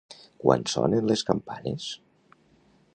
[0.43, 1.91] Quan sonen les campanes?